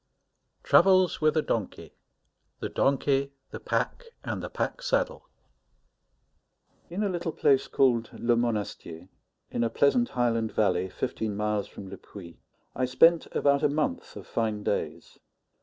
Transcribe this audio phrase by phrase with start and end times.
[0.63, 1.93] TRAVELS WITH A DONKEY
[2.59, 5.29] THE DONKEY, THE PACK, AND THE PACK SADDLE
[6.89, 9.09] In a little place called Le Monastier,
[9.51, 12.39] in a pleasant highland valley fifteen miles from Le Puy,
[12.75, 15.19] I spent about a month of fine days.